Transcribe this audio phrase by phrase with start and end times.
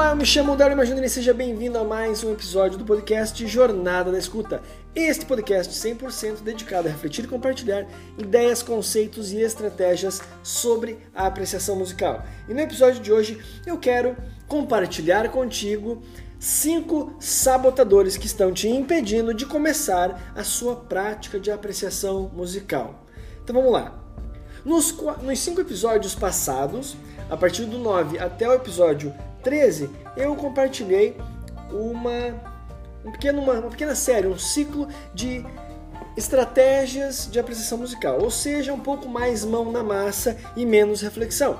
[0.00, 3.46] Olá, eu me chamo Dario Imagina e seja bem-vindo a mais um episódio do podcast
[3.46, 4.62] Jornada da Escuta.
[4.94, 11.76] Este podcast 100% dedicado a refletir e compartilhar ideias, conceitos e estratégias sobre a apreciação
[11.76, 12.24] musical.
[12.48, 14.16] E no episódio de hoje eu quero
[14.48, 16.02] compartilhar contigo
[16.38, 23.06] cinco sabotadores que estão te impedindo de começar a sua prática de apreciação musical.
[23.44, 24.02] Então vamos lá.
[24.64, 26.96] Nos, nos cinco episódios passados,
[27.28, 31.16] a partir do 9 até o episódio 13, eu compartilhei
[31.70, 32.34] uma,
[33.04, 35.44] um pequeno, uma, uma pequena série, um ciclo de
[36.16, 41.58] estratégias de apreciação musical, ou seja, um pouco mais mão na massa e menos reflexão.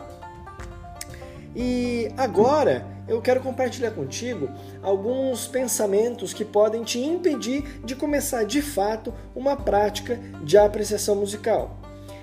[1.54, 4.48] E agora eu quero compartilhar contigo
[4.82, 11.76] alguns pensamentos que podem te impedir de começar de fato uma prática de apreciação musical.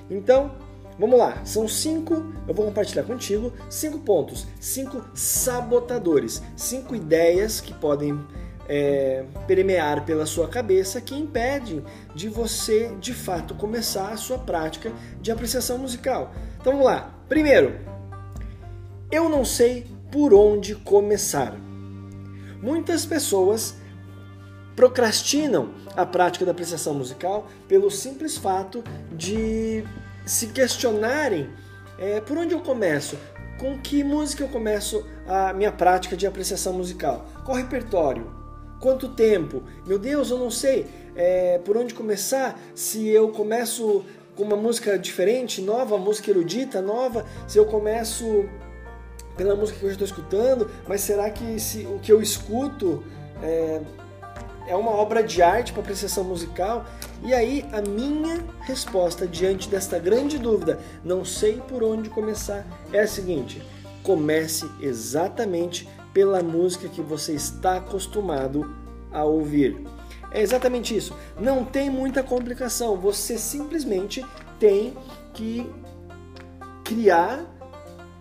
[0.09, 0.51] Então,
[0.99, 7.71] Vamos lá, são cinco, eu vou compartilhar contigo, cinco pontos, cinco sabotadores, cinco ideias que
[7.71, 8.19] podem
[8.67, 11.83] é, permear pela sua cabeça que impedem
[12.15, 16.33] de você de fato começar a sua prática de apreciação musical.
[16.59, 17.15] Então vamos lá.
[17.29, 17.79] Primeiro,
[19.11, 21.55] eu não sei por onde começar.
[22.61, 23.75] Muitas pessoas
[24.75, 29.83] procrastinam a prática da apreciação musical pelo simples fato de
[30.27, 31.49] se questionarem
[31.97, 33.17] é, por onde eu começo,
[33.57, 38.29] com que música eu começo a minha prática de apreciação musical, qual repertório,
[38.79, 44.05] quanto tempo, meu Deus, eu não sei é, por onde começar, se eu começo
[44.35, 48.45] com uma música diferente, nova, música erudita, nova, se eu começo
[49.35, 53.03] pela música que eu estou escutando, mas será que se, o que eu escuto
[53.41, 53.81] é,
[54.67, 56.85] é uma obra de arte para apreciação musical.
[57.23, 62.99] E aí a minha resposta diante desta grande dúvida, não sei por onde começar, é
[62.99, 63.61] a seguinte:
[64.03, 68.75] comece exatamente pela música que você está acostumado
[69.11, 69.85] a ouvir.
[70.31, 71.15] É exatamente isso.
[71.39, 72.97] Não tem muita complicação.
[72.97, 74.25] Você simplesmente
[74.59, 74.93] tem
[75.33, 75.69] que
[76.83, 77.45] criar,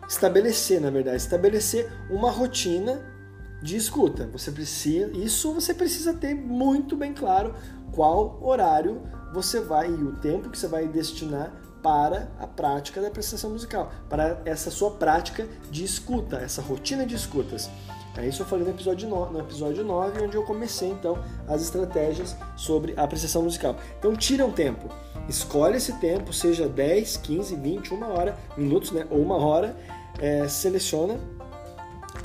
[0.09, 3.16] estabelecer, na verdade, estabelecer uma rotina
[3.62, 4.28] de escuta.
[4.33, 7.55] Você precisa, isso você precisa ter muito bem claro
[7.93, 9.03] qual horário
[9.33, 11.53] você vai e o tempo que você vai destinar
[11.83, 17.15] para a prática da apreciação musical, para essa sua prática de escuta, essa rotina de
[17.15, 17.71] escutas.
[18.16, 21.62] É isso eu falei no episódio, no, no episódio 9, onde eu comecei então as
[21.62, 23.77] estratégias sobre a apreciação musical.
[23.99, 24.89] Então tira um tempo,
[25.28, 29.77] escolhe esse tempo, seja 10, 15, 20, uma hora, minutos, né, ou uma hora,
[30.19, 31.19] é, seleciona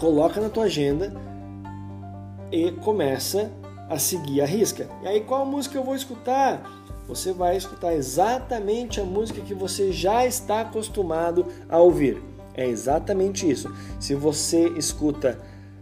[0.01, 1.13] coloca na tua agenda
[2.51, 3.51] e começa
[3.87, 4.89] a seguir a risca.
[5.03, 6.67] E aí qual música eu vou escutar?
[7.07, 12.19] Você vai escutar exatamente a música que você já está acostumado a ouvir.
[12.55, 13.71] É exatamente isso.
[13.99, 15.37] Se você escuta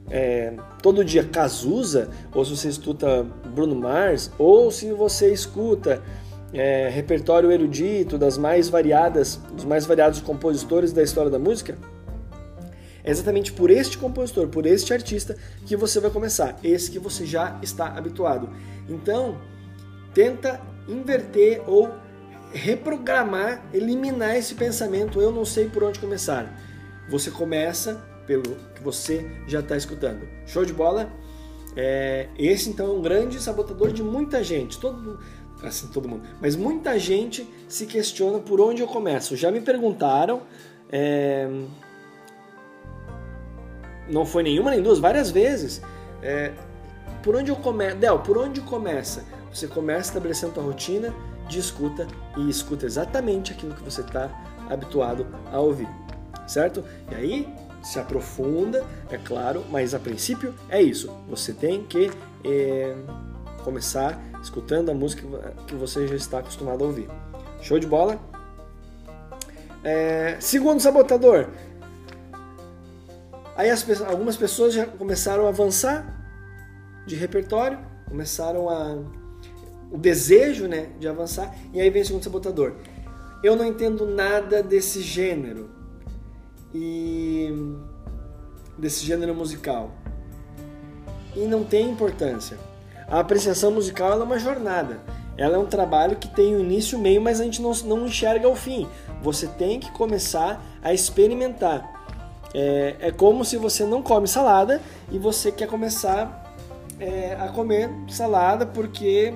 [0.09, 3.25] é, todo dia Cazuza, ou se você escuta
[3.55, 6.03] Bruno Mars, ou se você escuta
[6.51, 11.77] é, repertório erudito das mais variadas, dos mais variados compositores da história da música,
[13.09, 17.57] exatamente por este compositor, por este artista que você vai começar, esse que você já
[17.61, 18.49] está habituado.
[18.87, 19.37] Então,
[20.13, 21.91] tenta inverter ou
[22.51, 26.51] reprogramar, eliminar esse pensamento, eu não sei por onde começar.
[27.09, 30.27] Você começa pelo que você já está escutando.
[30.45, 31.11] Show de bola?
[31.75, 34.79] É, esse então é um grande sabotador de muita gente.
[34.79, 35.19] Todo,
[35.63, 36.23] assim, todo mundo.
[36.41, 39.35] Mas muita gente se questiona por onde eu começo.
[39.35, 40.41] Já me perguntaram.
[40.91, 41.47] É,
[44.09, 45.81] não foi nenhuma nem duas, várias vezes.
[46.21, 46.51] É,
[47.23, 47.97] por onde eu começo?
[47.97, 49.23] Del, por onde começa?
[49.53, 51.13] Você começa estabelecendo a rotina
[51.47, 54.29] de escuta e escuta exatamente aquilo que você está
[54.69, 55.87] habituado a ouvir,
[56.47, 56.83] certo?
[57.11, 57.47] E aí
[57.81, 61.09] se aprofunda, é claro, mas a princípio é isso.
[61.27, 62.11] Você tem que
[62.45, 62.95] é,
[63.63, 65.23] começar escutando a música
[65.65, 67.09] que você já está acostumado a ouvir.
[67.61, 68.19] Show de bola?
[69.83, 71.47] É, segundo sabotador,
[73.59, 76.17] Aí as, algumas pessoas já começaram a avançar
[77.05, 77.77] de repertório,
[78.07, 78.97] começaram a
[79.91, 82.75] o desejo, né, de avançar, e aí vem o segundo sabotador.
[83.43, 85.69] Eu não entendo nada desse gênero
[86.73, 87.49] e
[88.77, 89.91] desse gênero musical.
[91.35, 92.57] E não tem importância.
[93.09, 95.01] A apreciação musical é uma jornada.
[95.37, 98.05] Ela é um trabalho que tem o início o meio, mas a gente não, não
[98.05, 98.87] enxerga o fim.
[99.21, 101.98] Você tem que começar a experimentar.
[102.53, 104.81] É, é como se você não come salada
[105.11, 106.53] e você quer começar
[106.99, 109.33] é, a comer salada porque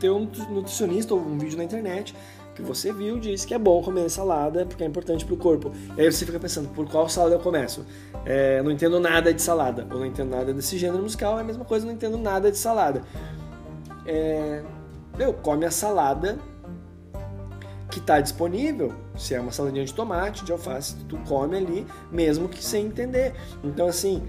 [0.00, 2.14] tem um nutricionista ou um vídeo na internet
[2.54, 5.70] que você viu diz que é bom comer salada porque é importante para o corpo.
[5.96, 7.84] E aí você fica pensando, por qual salada eu começo?
[8.24, 11.44] É, não entendo nada de salada, ou não entendo nada desse gênero musical, é a
[11.44, 13.02] mesma coisa, não entendo nada de salada.
[14.06, 14.62] É,
[15.18, 16.38] meu, come a salada
[17.96, 18.92] que está disponível.
[19.16, 23.32] Se é uma saladinha de tomate, de alface, tu come ali, mesmo que sem entender.
[23.64, 24.22] Então, assim,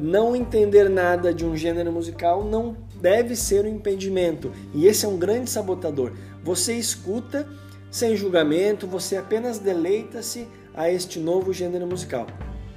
[0.00, 4.50] não entender nada de um gênero musical não deve ser um impedimento.
[4.74, 6.14] E esse é um grande sabotador.
[6.42, 7.48] Você escuta
[7.92, 12.26] sem julgamento, você apenas deleita-se a este novo gênero musical.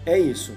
[0.06, 0.54] É isso.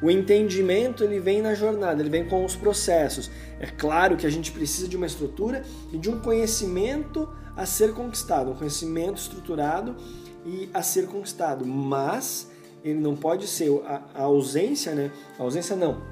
[0.00, 3.28] O entendimento ele vem na jornada, ele vem com os processos.
[3.58, 5.62] É claro que a gente precisa de uma estrutura
[5.92, 9.96] e de um conhecimento a ser conquistado, um conhecimento estruturado
[10.44, 12.50] e a ser conquistado, mas
[12.82, 15.10] ele não pode ser a, a ausência, né?
[15.38, 16.02] A ausência não.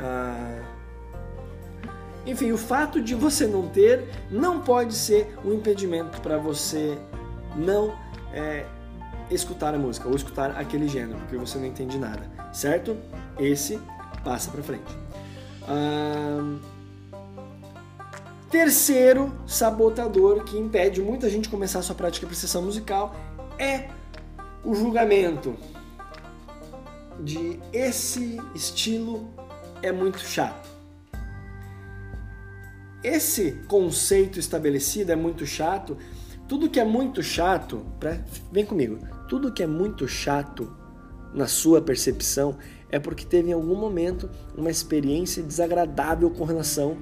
[0.00, 0.62] A...
[2.26, 6.98] Enfim, o fato de você não ter não pode ser um impedimento para você
[7.54, 7.94] não
[8.32, 8.64] é,
[9.30, 12.96] escutar a música ou escutar aquele gênero, porque você não entende nada, certo?
[13.38, 13.78] Esse
[14.24, 14.96] passa para frente.
[15.68, 16.58] Ah,
[18.54, 23.12] terceiro sabotador que impede muita gente começar sua prática de apreciação musical
[23.58, 23.88] é
[24.64, 25.56] o julgamento
[27.18, 29.28] de esse estilo
[29.82, 30.68] é muito chato.
[33.02, 35.98] Esse conceito estabelecido é muito chato.
[36.46, 38.20] Tudo que é muito chato, pra,
[38.52, 40.72] vem comigo, tudo que é muito chato
[41.34, 42.56] na sua percepção
[42.88, 46.98] é porque teve em algum momento uma experiência desagradável com relação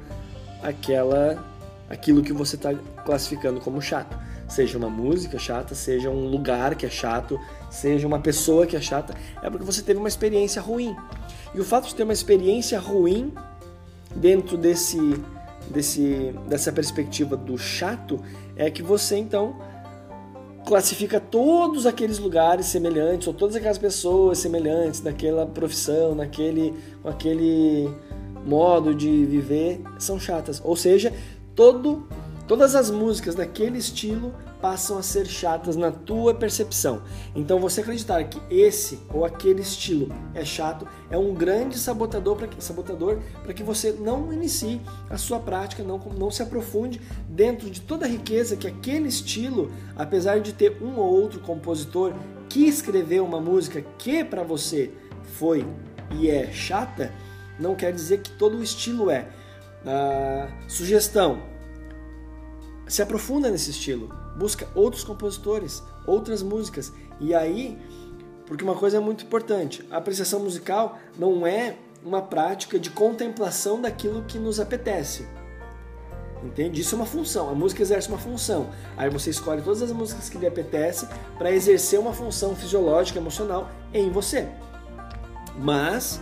[0.62, 1.44] àquela,
[1.88, 2.75] aquilo que você está
[3.05, 4.17] classificando como chato.
[4.49, 8.81] Seja uma música chata, seja um lugar que é chato, seja uma pessoa que é
[8.81, 10.94] chata, é porque você teve uma experiência ruim.
[11.55, 13.32] E o fato de ter uma experiência ruim
[14.14, 14.99] dentro desse,
[15.70, 18.20] desse, dessa perspectiva do chato
[18.56, 19.56] é que você então
[20.67, 26.75] classifica todos aqueles lugares semelhantes ou todas aquelas pessoas semelhantes naquela profissão, naquele,
[27.05, 27.91] aquele
[28.44, 30.61] modo de viver são chatas.
[30.65, 31.12] Ou seja,
[31.55, 32.06] todo
[32.47, 37.03] Todas as músicas daquele estilo passam a ser chatas na tua percepção.
[37.35, 42.49] Então você acreditar que esse ou aquele estilo é chato é um grande sabotador para
[42.49, 47.71] que, sabotador para que você não inicie a sua prática, não, não se aprofunde dentro
[47.71, 52.12] de toda a riqueza que aquele estilo, apesar de ter um ou outro compositor
[52.49, 54.91] que escreveu uma música que para você
[55.23, 55.65] foi
[56.11, 57.12] e é chata,
[57.62, 59.29] não quer dizer que todo o estilo é.
[59.87, 61.43] Ah, sugestão:
[62.87, 66.93] se aprofunda nesse estilo, busca outros compositores, outras músicas.
[67.20, 67.79] E aí,
[68.47, 73.81] porque uma coisa é muito importante, a apreciação musical não é uma prática de contemplação
[73.81, 75.26] daquilo que nos apetece.
[76.43, 76.81] Entende?
[76.81, 77.49] Isso é uma função.
[77.49, 78.70] A música exerce uma função.
[78.97, 81.06] Aí você escolhe todas as músicas que lhe apetece
[81.38, 84.49] para exercer uma função fisiológica, emocional em você.
[85.56, 86.20] Mas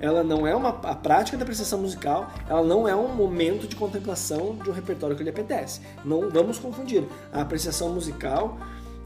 [0.00, 3.76] ela não é uma a prática da apreciação musical, ela não é um momento de
[3.76, 5.80] contemplação de um repertório que lhe apetece.
[6.04, 7.04] Não vamos confundir.
[7.32, 8.58] A apreciação musical,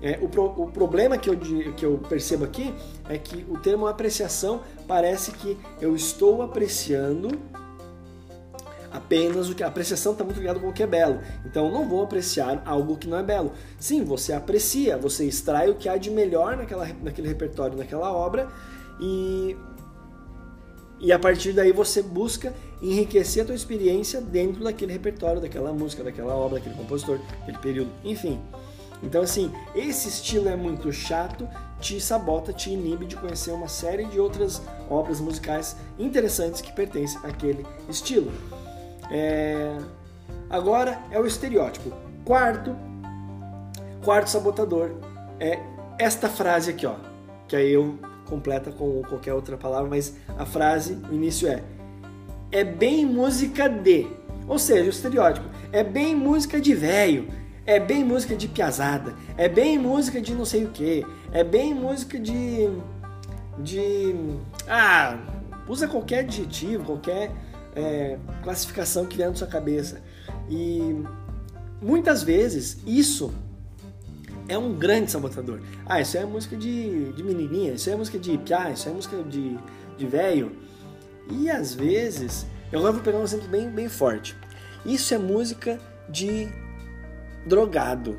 [0.02, 2.74] é, o, pro, o problema que eu, que eu percebo aqui
[3.08, 7.28] é que o termo apreciação parece que eu estou apreciando
[8.90, 11.20] apenas o que a apreciação está muito ligado com o que é belo.
[11.44, 13.52] Então eu não vou apreciar algo que não é belo.
[13.78, 18.48] Sim, você aprecia, você extrai o que há de melhor naquela, naquele repertório, naquela obra
[19.00, 19.56] e
[21.00, 22.52] e a partir daí você busca
[22.82, 27.90] enriquecer a tua experiência dentro daquele repertório, daquela música, daquela obra, daquele compositor, daquele período,
[28.04, 28.38] enfim.
[29.02, 31.48] Então assim, esse estilo é muito chato,
[31.80, 37.18] te sabota, te inibe de conhecer uma série de outras obras musicais interessantes que pertencem
[37.24, 38.30] àquele estilo.
[39.10, 39.76] É...
[40.50, 41.92] Agora é o estereótipo.
[42.24, 42.76] Quarto,
[44.04, 44.92] quarto sabotador
[45.38, 45.58] é
[45.98, 46.96] esta frase aqui, ó,
[47.48, 47.98] que aí eu
[48.30, 51.62] completa com qualquer outra palavra, mas a frase, o início é:
[52.52, 54.06] é bem música de.
[54.46, 57.28] Ou seja, o estereótipo é bem música de velho,
[57.66, 61.74] é bem música de piazada, é bem música de não sei o que, é bem
[61.74, 62.70] música de.
[63.58, 64.14] de.
[64.68, 65.18] Ah,
[65.68, 67.30] usa qualquer adjetivo, qualquer
[67.74, 70.00] é, classificação que vier na sua cabeça.
[70.48, 71.02] E
[71.82, 73.32] muitas vezes isso
[74.50, 75.60] é um grande sabotador.
[75.86, 79.22] Ah, isso é música de, de menininha, isso é música de piá, isso é música
[79.22, 79.56] de,
[79.96, 80.50] de velho.
[81.30, 84.36] E às vezes, eu agora vou pegar um exemplo bem, bem forte.
[84.84, 86.48] Isso é música de
[87.46, 88.18] drogado.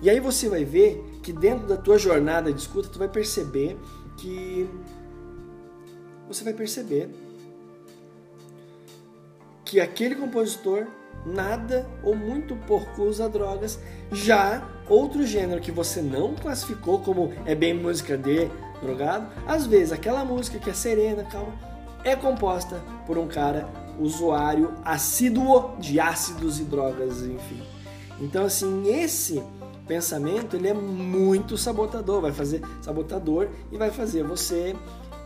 [0.00, 3.76] E aí você vai ver que dentro da tua jornada de escuta, tu vai perceber
[4.16, 4.68] que
[6.28, 7.10] você vai perceber
[9.64, 10.86] que aquele compositor
[11.28, 13.78] nada ou muito pouco usa drogas.
[14.10, 18.48] Já outro gênero que você não classificou como é bem música de
[18.80, 21.52] drogado, às vezes aquela música que é serena, calma,
[22.04, 23.68] é composta por um cara
[23.98, 27.62] usuário assíduo de ácidos e drogas, enfim.
[28.20, 29.42] Então assim, esse
[29.86, 34.76] pensamento ele é muito sabotador, vai fazer sabotador e vai fazer você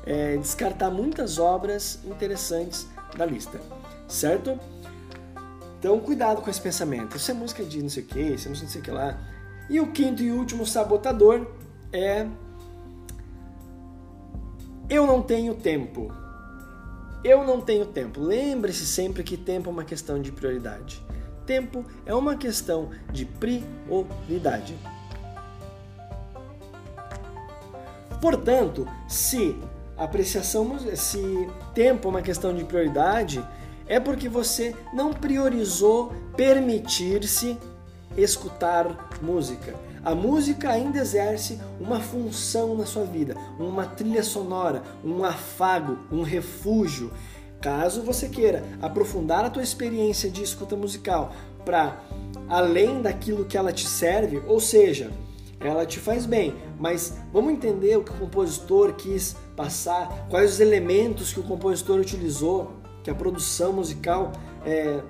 [0.06, 3.61] é, descartar muitas obras interessantes da lista,
[4.09, 4.59] certo?
[5.83, 7.17] Então cuidado com esse pensamento.
[7.17, 8.85] Isso é música de não sei o que, isso é música de não sei o
[8.85, 9.19] que lá.
[9.69, 11.45] E o quinto e último sabotador
[11.93, 12.25] é
[14.89, 16.15] eu não tenho tempo.
[17.25, 18.21] Eu não tenho tempo.
[18.21, 21.05] Lembre-se sempre que tempo é uma questão de prioridade.
[21.45, 24.77] Tempo é uma questão de prioridade.
[28.21, 29.59] Portanto, se
[29.97, 33.45] apreciação, se tempo é uma questão de prioridade,
[33.87, 37.59] é porque você não priorizou permitir-se
[38.17, 39.75] escutar música.
[40.05, 46.23] A música ainda exerce uma função na sua vida, uma trilha sonora, um afago, um
[46.23, 47.12] refúgio.
[47.61, 51.33] Caso você queira aprofundar a tua experiência de escuta musical
[51.65, 51.97] para
[52.49, 55.12] além daquilo que ela te serve, ou seja,
[55.61, 60.61] ela te faz bem, mas vamos entender o que o compositor quis passar, quais os
[60.61, 64.32] elementos que o compositor utilizou, que a produção musical
[64.64, 65.00] é,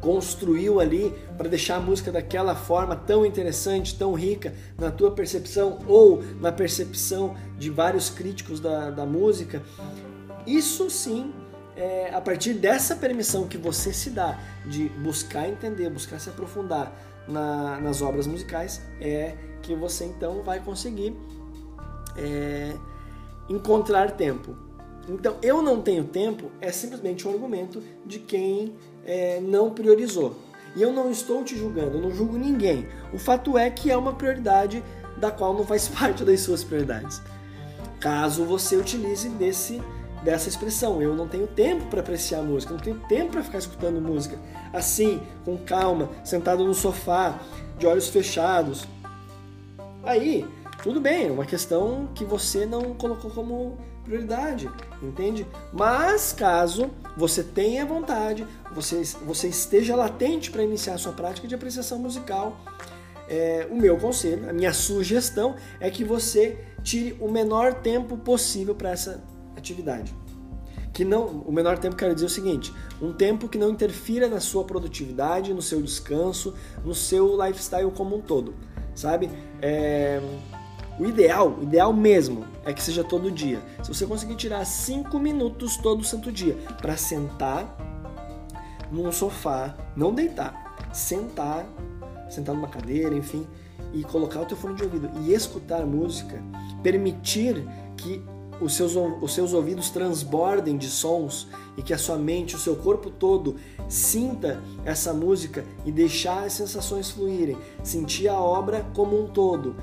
[0.00, 5.78] construiu ali para deixar a música daquela forma tão interessante, tão rica na tua percepção
[5.86, 9.62] ou na percepção de vários críticos da, da música.
[10.46, 11.32] Isso sim,
[11.76, 16.92] é, a partir dessa permissão que você se dá de buscar entender, buscar se aprofundar
[17.28, 21.14] na, nas obras musicais, é que você então vai conseguir
[22.16, 22.74] é,
[23.48, 24.69] encontrar tempo.
[25.08, 30.36] Então, eu não tenho tempo é simplesmente um argumento de quem é, não priorizou.
[30.76, 32.86] E eu não estou te julgando, eu não julgo ninguém.
[33.12, 34.82] O fato é que é uma prioridade
[35.16, 37.20] da qual não faz parte das suas prioridades.
[37.98, 39.82] Caso você utilize desse,
[40.22, 44.00] dessa expressão, eu não tenho tempo para apreciar música, não tenho tempo para ficar escutando
[44.00, 44.38] música
[44.72, 47.38] assim, com calma, sentado no sofá,
[47.78, 48.86] de olhos fechados.
[50.02, 50.46] Aí,
[50.82, 54.70] tudo bem, é uma questão que você não colocou como prioridade,
[55.02, 55.46] entende?
[55.72, 61.98] Mas caso você tenha vontade, você, você esteja latente para iniciar sua prática de apreciação
[61.98, 62.60] musical,
[63.28, 68.74] é, o meu conselho, a minha sugestão é que você tire o menor tempo possível
[68.74, 69.22] para essa
[69.56, 70.12] atividade.
[70.92, 74.40] Que não, o menor tempo quero dizer o seguinte, um tempo que não interfira na
[74.40, 76.52] sua produtividade, no seu descanso,
[76.84, 78.54] no seu lifestyle como um todo,
[78.96, 79.30] sabe?
[79.62, 80.20] É,
[81.00, 83.62] o ideal, o ideal mesmo, é que seja todo dia.
[83.82, 87.74] Se você conseguir tirar 5 minutos todo santo dia para sentar
[88.92, 91.66] num sofá, não deitar, sentar,
[92.28, 93.46] sentar numa cadeira, enfim,
[93.94, 96.42] e colocar o teu fone de ouvido e escutar música,
[96.82, 97.66] permitir
[97.96, 98.22] que
[98.60, 102.76] os seus, os seus ouvidos transbordem de sons e que a sua mente, o seu
[102.76, 103.56] corpo todo
[103.88, 109.76] sinta essa música e deixar as sensações fluírem, sentir a obra como um todo,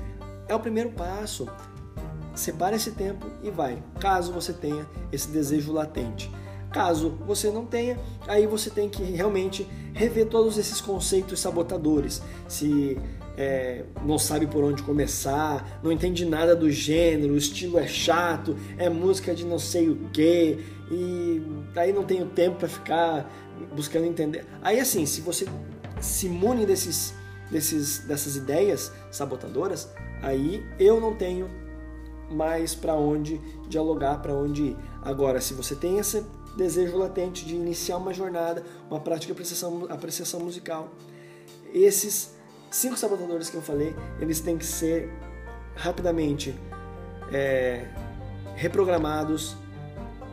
[0.48, 1.46] é o primeiro passo.
[2.34, 6.30] Separe esse tempo e vai, caso você tenha esse desejo latente.
[6.70, 12.22] Caso você não tenha, aí você tem que realmente rever todos esses conceitos sabotadores.
[12.46, 12.96] Se
[13.36, 18.56] é, não sabe por onde começar, não entende nada do gênero, o estilo é chato,
[18.76, 20.58] é música de não sei o que,
[20.90, 21.42] e
[21.76, 23.32] aí não tenho tempo para ficar
[23.74, 24.44] buscando entender.
[24.60, 25.46] Aí assim, se você
[26.00, 27.14] se imune desses,
[27.50, 29.88] desses, dessas ideias sabotadoras,
[30.22, 31.50] aí eu não tenho
[32.30, 34.76] mais para onde dialogar, para onde ir.
[35.02, 36.24] Agora, se você tem esse
[36.56, 40.90] desejo latente de iniciar uma jornada, uma prática de apreciação, apreciação musical,
[41.72, 42.34] esses
[42.70, 45.10] cinco sabotadores que eu falei, eles têm que ser
[45.74, 46.54] rapidamente
[47.32, 47.86] é,
[48.56, 49.56] reprogramados,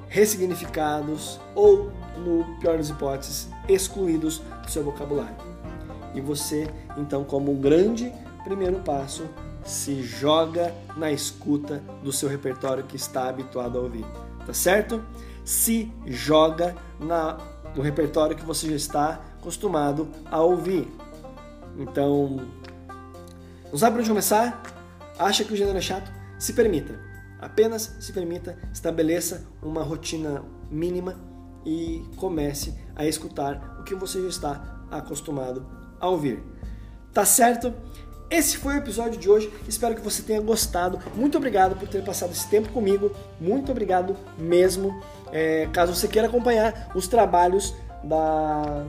[0.07, 5.54] ressignificados ou, no pior das hipóteses, excluídos do seu vocabulário.
[6.15, 6.67] E você,
[6.97, 8.11] então, como um grande
[8.43, 9.27] primeiro passo,
[9.65, 14.05] se joga na escuta do seu repertório que está habituado a ouvir,
[14.45, 15.03] tá certo?
[15.43, 17.37] Se joga na,
[17.75, 20.87] no repertório que você já está acostumado a ouvir.
[21.77, 22.47] Então,
[23.69, 24.63] não sabe por onde começar?
[25.19, 26.11] Acha que o gênero é chato?
[26.39, 26.99] Se permita.
[27.39, 31.15] Apenas se permita, estabeleça uma rotina mínima
[31.65, 36.43] e comece a escutar o que você já está acostumado a ouvir.
[37.13, 37.73] Tá certo?
[38.29, 39.51] Esse foi o episódio de hoje.
[39.67, 40.99] Espero que você tenha gostado.
[41.15, 43.11] Muito obrigado por ter passado esse tempo comigo.
[43.39, 44.99] Muito obrigado mesmo.
[45.31, 48.85] É, caso você queira acompanhar os trabalhos da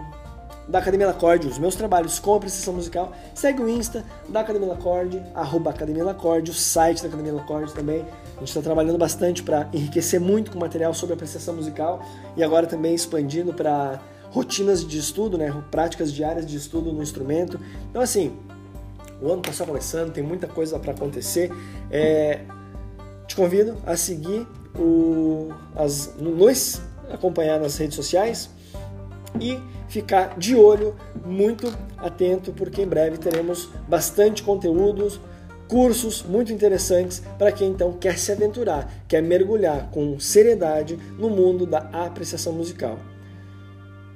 [0.68, 5.22] da Academia Lacorde, os meus trabalhos com apreciação musical, segue o Insta da Academia Lacorde,
[5.34, 8.04] arroba Academia Lacorde, o site da Academia Lacorde também.
[8.36, 12.02] A gente está trabalhando bastante para enriquecer muito com material sobre apreciação musical
[12.36, 14.00] e agora também expandindo para
[14.36, 17.58] rotinas de estudo, né, práticas diárias de estudo no instrumento.
[17.88, 18.36] Então, assim,
[19.18, 21.50] o ano está só começando, tem muita coisa para acontecer.
[21.90, 22.40] É,
[23.26, 24.46] te convido a seguir
[24.78, 28.50] o, as, nos acompanhar nas redes sociais
[29.40, 35.18] e ficar de olho, muito atento, porque em breve teremos bastante conteúdos,
[35.66, 41.64] cursos muito interessantes para quem então quer se aventurar, quer mergulhar com seriedade no mundo
[41.64, 42.98] da apreciação musical.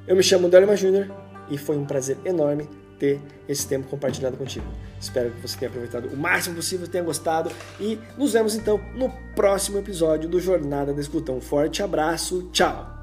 [0.07, 1.11] Eu me chamo Delma Júnior
[1.49, 4.67] e foi um prazer enorme ter esse tempo compartilhado contigo.
[5.01, 9.11] Espero que você tenha aproveitado o máximo possível, tenha gostado e nos vemos então no
[9.35, 11.33] próximo episódio do Jornada da Escuta.
[11.33, 13.00] Um forte abraço, tchau!